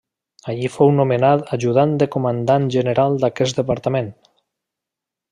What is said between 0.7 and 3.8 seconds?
fou nomenat Ajudant del Comandant General d'aquest